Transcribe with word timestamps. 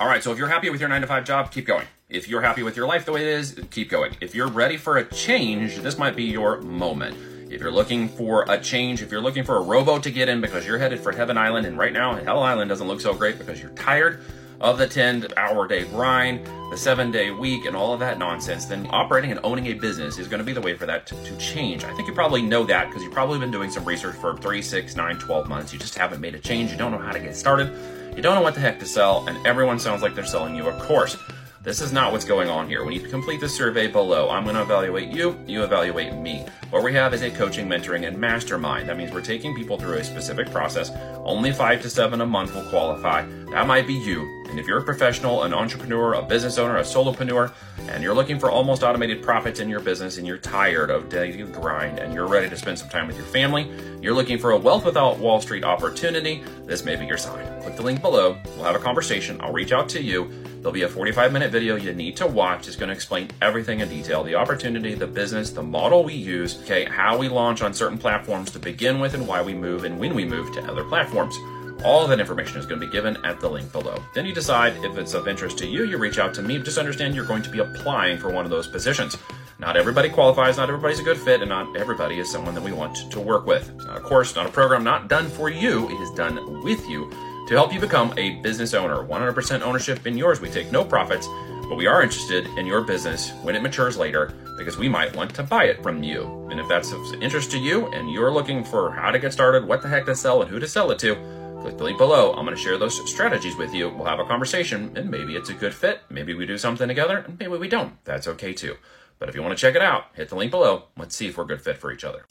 All 0.00 0.06
right, 0.06 0.22
so 0.22 0.30
if 0.30 0.38
you're 0.38 0.48
happy 0.48 0.70
with 0.70 0.78
your 0.78 0.88
nine 0.88 1.00
to 1.00 1.08
five 1.08 1.24
job, 1.24 1.50
keep 1.50 1.66
going. 1.66 1.84
If 2.08 2.28
you're 2.28 2.40
happy 2.40 2.62
with 2.62 2.76
your 2.76 2.86
life 2.86 3.04
the 3.04 3.10
way 3.10 3.22
it 3.22 3.26
is, 3.26 3.60
keep 3.72 3.90
going. 3.90 4.16
If 4.20 4.32
you're 4.32 4.46
ready 4.46 4.76
for 4.76 4.96
a 4.96 5.04
change, 5.04 5.78
this 5.78 5.98
might 5.98 6.14
be 6.14 6.22
your 6.22 6.60
moment. 6.60 7.16
If 7.50 7.60
you're 7.60 7.72
looking 7.72 8.08
for 8.08 8.44
a 8.48 8.60
change, 8.60 9.02
if 9.02 9.10
you're 9.10 9.20
looking 9.20 9.42
for 9.42 9.56
a 9.56 9.60
rowboat 9.60 10.04
to 10.04 10.12
get 10.12 10.28
in 10.28 10.40
because 10.40 10.64
you're 10.64 10.78
headed 10.78 11.00
for 11.00 11.10
Heaven 11.10 11.36
Island, 11.36 11.66
and 11.66 11.76
right 11.76 11.92
now 11.92 12.14
Hell 12.14 12.44
Island 12.44 12.68
doesn't 12.68 12.86
look 12.86 13.00
so 13.00 13.12
great 13.12 13.38
because 13.38 13.60
you're 13.60 13.72
tired 13.72 14.22
of 14.60 14.78
the 14.78 14.86
10 14.86 15.28
hour 15.36 15.68
day 15.68 15.84
grind, 15.84 16.44
the 16.70 16.76
seven 16.76 17.10
day 17.10 17.30
week, 17.30 17.64
and 17.64 17.76
all 17.76 17.92
of 17.92 18.00
that 18.00 18.18
nonsense, 18.18 18.64
then 18.64 18.86
operating 18.90 19.30
and 19.30 19.40
owning 19.44 19.66
a 19.66 19.74
business 19.74 20.18
is 20.18 20.28
going 20.28 20.38
to 20.38 20.44
be 20.44 20.52
the 20.52 20.60
way 20.60 20.74
for 20.74 20.86
that 20.86 21.06
to, 21.06 21.24
to 21.24 21.36
change. 21.38 21.84
I 21.84 21.94
think 21.94 22.08
you 22.08 22.14
probably 22.14 22.42
know 22.42 22.64
that 22.64 22.88
because 22.88 23.02
you've 23.02 23.12
probably 23.12 23.38
been 23.38 23.50
doing 23.50 23.70
some 23.70 23.84
research 23.84 24.16
for 24.16 24.36
3, 24.36 24.60
6, 24.60 24.96
9, 24.96 25.18
12 25.18 25.48
months. 25.48 25.72
You 25.72 25.78
just 25.78 25.96
haven't 25.96 26.20
made 26.20 26.34
a 26.34 26.38
change. 26.38 26.70
You 26.70 26.76
don't 26.76 26.92
know 26.92 26.98
how 26.98 27.12
to 27.12 27.20
get 27.20 27.36
started. 27.36 27.72
You 28.16 28.22
don't 28.22 28.34
know 28.34 28.42
what 28.42 28.54
the 28.54 28.60
heck 28.60 28.80
to 28.80 28.86
sell, 28.86 29.26
and 29.28 29.46
everyone 29.46 29.78
sounds 29.78 30.02
like 30.02 30.14
they're 30.14 30.26
selling 30.26 30.56
you 30.56 30.66
a 30.66 30.80
course. 30.80 31.16
This 31.62 31.80
is 31.80 31.92
not 31.92 32.12
what's 32.12 32.24
going 32.24 32.48
on 32.48 32.68
here. 32.68 32.84
When 32.84 32.94
you 32.94 33.00
complete 33.00 33.40
the 33.40 33.48
survey 33.48 33.88
below, 33.88 34.30
I'm 34.30 34.44
going 34.44 34.56
to 34.56 34.62
evaluate 34.62 35.08
you, 35.08 35.38
you 35.46 35.62
evaluate 35.62 36.14
me. 36.14 36.46
What 36.70 36.82
we 36.82 36.92
have 36.94 37.12
is 37.14 37.22
a 37.22 37.30
coaching, 37.30 37.68
mentoring, 37.68 38.06
and 38.06 38.16
mastermind. 38.16 38.88
That 38.88 38.96
means 38.96 39.12
we're 39.12 39.20
taking 39.20 39.54
people 39.54 39.78
through 39.78 39.94
a 39.94 40.04
specific 40.04 40.50
process. 40.50 40.90
Only 41.24 41.52
five 41.52 41.82
to 41.82 41.90
seven 41.90 42.20
a 42.20 42.26
month 42.26 42.54
will 42.54 42.68
qualify. 42.70 43.26
That 43.50 43.66
might 43.66 43.86
be 43.86 43.94
you. 43.94 44.38
And 44.50 44.58
if 44.58 44.66
you're 44.66 44.78
a 44.78 44.84
professional, 44.84 45.42
an 45.42 45.52
entrepreneur, 45.52 46.14
a 46.14 46.22
business 46.22 46.58
owner, 46.58 46.78
a 46.78 46.82
solopreneur, 46.82 47.52
and 47.88 48.02
you're 48.02 48.14
looking 48.14 48.38
for 48.38 48.50
almost 48.50 48.82
automated 48.82 49.22
profits 49.22 49.60
in 49.60 49.68
your 49.68 49.80
business 49.80 50.18
and 50.18 50.26
you're 50.26 50.38
tired 50.38 50.90
of 50.90 51.08
daily 51.08 51.42
grind 51.44 51.98
and 51.98 52.14
you're 52.14 52.26
ready 52.26 52.48
to 52.48 52.56
spend 52.56 52.78
some 52.78 52.88
time 52.88 53.06
with 53.06 53.16
your 53.16 53.26
family, 53.26 53.70
you're 54.00 54.14
looking 54.14 54.38
for 54.38 54.52
a 54.52 54.58
wealth 54.58 54.84
without 54.84 55.18
Wall 55.18 55.40
Street 55.40 55.64
opportunity, 55.64 56.42
this 56.64 56.84
may 56.84 56.96
be 56.96 57.06
your 57.06 57.18
sign. 57.18 57.46
Click 57.62 57.76
the 57.76 57.82
link 57.82 58.00
below. 58.00 58.38
We'll 58.56 58.64
have 58.64 58.74
a 58.74 58.78
conversation. 58.78 59.38
I'll 59.40 59.52
reach 59.52 59.72
out 59.72 59.88
to 59.90 60.02
you. 60.02 60.30
There'll 60.60 60.72
be 60.72 60.82
a 60.82 60.88
45 60.88 61.32
minute 61.32 61.50
video 61.50 61.76
you 61.76 61.92
need 61.92 62.16
to 62.16 62.26
watch. 62.26 62.66
It's 62.66 62.76
going 62.76 62.88
to 62.88 62.94
explain 62.94 63.30
everything 63.40 63.80
in 63.80 63.88
detail 63.88 64.24
the 64.24 64.34
opportunity, 64.34 64.94
the 64.94 65.06
business, 65.06 65.50
the 65.50 65.62
model 65.62 66.04
we 66.04 66.14
use, 66.14 66.60
okay, 66.62 66.84
how 66.84 67.16
we 67.16 67.28
launch 67.28 67.62
on 67.62 67.72
certain 67.72 67.98
platforms 67.98 68.50
to 68.52 68.58
begin 68.58 68.98
with, 68.98 69.14
and 69.14 69.26
why 69.26 69.40
we 69.40 69.54
move 69.54 69.84
and 69.84 69.98
when 69.98 70.14
we 70.14 70.24
move 70.24 70.52
to 70.54 70.62
other 70.64 70.84
platforms. 70.84 71.36
All 71.84 72.02
of 72.02 72.10
that 72.10 72.18
information 72.18 72.58
is 72.58 72.66
going 72.66 72.80
to 72.80 72.86
be 72.86 72.90
given 72.90 73.24
at 73.24 73.40
the 73.40 73.48
link 73.48 73.70
below. 73.70 74.02
Then 74.14 74.26
you 74.26 74.34
decide 74.34 74.84
if 74.84 74.98
it's 74.98 75.14
of 75.14 75.28
interest 75.28 75.58
to 75.58 75.66
you, 75.66 75.84
you 75.84 75.96
reach 75.96 76.18
out 76.18 76.34
to 76.34 76.42
me. 76.42 76.58
Just 76.58 76.76
understand 76.76 77.14
you're 77.14 77.24
going 77.24 77.42
to 77.42 77.50
be 77.50 77.60
applying 77.60 78.18
for 78.18 78.30
one 78.32 78.44
of 78.44 78.50
those 78.50 78.66
positions. 78.66 79.16
Not 79.60 79.76
everybody 79.76 80.08
qualifies, 80.08 80.56
not 80.56 80.68
everybody's 80.68 80.98
a 80.98 81.04
good 81.04 81.18
fit, 81.18 81.40
and 81.40 81.48
not 81.48 81.76
everybody 81.76 82.18
is 82.18 82.30
someone 82.30 82.54
that 82.54 82.62
we 82.62 82.72
want 82.72 83.10
to 83.10 83.20
work 83.20 83.46
with. 83.46 83.70
It's 83.76 83.84
not 83.84 83.96
a 83.96 84.00
course, 84.00 84.34
not 84.34 84.46
a 84.46 84.50
program, 84.50 84.82
not 84.82 85.08
done 85.08 85.28
for 85.28 85.50
you. 85.50 85.88
It 85.88 86.00
is 86.00 86.10
done 86.12 86.62
with 86.62 86.84
you 86.88 87.10
to 87.48 87.54
help 87.54 87.72
you 87.72 87.80
become 87.80 88.12
a 88.16 88.40
business 88.42 88.74
owner. 88.74 89.04
100% 89.04 89.62
ownership 89.62 90.06
in 90.06 90.18
yours. 90.18 90.40
We 90.40 90.50
take 90.50 90.70
no 90.70 90.84
profits, 90.84 91.28
but 91.68 91.76
we 91.76 91.86
are 91.86 92.02
interested 92.02 92.46
in 92.58 92.66
your 92.66 92.82
business 92.82 93.30
when 93.42 93.54
it 93.54 93.62
matures 93.62 93.96
later 93.96 94.34
because 94.58 94.76
we 94.76 94.88
might 94.88 95.14
want 95.16 95.34
to 95.34 95.42
buy 95.42 95.64
it 95.64 95.82
from 95.82 96.02
you. 96.02 96.48
And 96.50 96.60
if 96.60 96.68
that's 96.68 96.92
of 96.92 97.22
interest 97.22 97.50
to 97.52 97.58
you 97.58 97.86
and 97.88 98.10
you're 98.10 98.32
looking 98.32 98.64
for 98.64 98.90
how 98.90 99.10
to 99.10 99.18
get 99.18 99.32
started, 99.32 99.66
what 99.66 99.82
the 99.82 99.88
heck 99.88 100.06
to 100.06 100.14
sell, 100.14 100.42
and 100.42 100.50
who 100.50 100.58
to 100.58 100.68
sell 100.68 100.90
it 100.90 100.98
to, 101.00 101.16
click 101.60 101.76
the 101.76 101.84
link 101.84 101.98
below. 101.98 102.32
I'm 102.32 102.44
going 102.44 102.56
to 102.56 102.62
share 102.62 102.78
those 102.78 103.10
strategies 103.10 103.56
with 103.56 103.74
you. 103.74 103.88
We'll 103.90 104.06
have 104.06 104.20
a 104.20 104.24
conversation, 104.24 104.96
and 104.96 105.10
maybe 105.10 105.36
it's 105.36 105.50
a 105.50 105.54
good 105.54 105.74
fit. 105.74 106.00
Maybe 106.10 106.34
we 106.34 106.46
do 106.46 106.58
something 106.58 106.88
together, 106.88 107.18
and 107.18 107.38
maybe 107.38 107.56
we 107.56 107.68
don't. 107.68 108.02
That's 108.04 108.28
okay 108.28 108.52
too. 108.52 108.76
But 109.18 109.28
if 109.28 109.34
you 109.34 109.42
want 109.42 109.56
to 109.56 109.60
check 109.60 109.74
it 109.74 109.82
out, 109.82 110.04
hit 110.14 110.28
the 110.28 110.36
link 110.36 110.50
below. 110.50 110.84
Let's 110.96 111.16
see 111.16 111.28
if 111.28 111.36
we're 111.36 111.44
a 111.44 111.48
good 111.48 111.62
fit 111.62 111.78
for 111.78 111.92
each 111.92 112.04
other. 112.04 112.24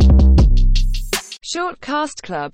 Shortcast 1.44 2.23
Club 2.23 2.53